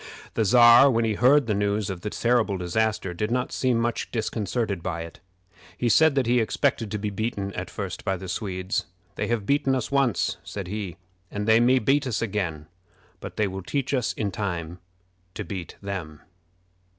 The 0.33 0.45
Czar, 0.45 0.89
when 0.89 1.05
he 1.05 1.13
heard 1.13 1.45
the 1.45 1.53
news 1.53 1.91
of 1.91 2.01
this 2.01 2.19
terrible 2.19 2.57
disaster, 2.57 3.13
did 3.13 3.29
not 3.29 3.51
seem 3.51 3.77
much 3.77 4.09
disconcerted 4.09 4.81
by 4.81 5.03
it. 5.03 5.19
He 5.77 5.89
said 5.89 6.15
that 6.15 6.25
he 6.25 6.39
expected 6.39 6.89
to 6.89 6.97
be 6.97 7.11
beaten 7.11 7.53
at 7.53 7.69
first 7.69 8.03
by 8.03 8.17
the 8.17 8.27
Swedes. 8.27 8.87
"They 9.13 9.27
have 9.27 9.45
beaten 9.45 9.75
us 9.75 9.91
once," 9.91 10.37
said 10.43 10.65
he, 10.65 10.97
"and 11.29 11.47
they 11.47 11.59
may 11.59 11.77
beat 11.77 12.07
us 12.07 12.19
again; 12.19 12.65
but 13.19 13.37
they 13.37 13.47
will 13.47 13.61
teach 13.61 13.93
us 13.93 14.11
in 14.13 14.31
time 14.31 14.79
to 15.35 15.43
beat 15.43 15.75
them." 15.83 16.21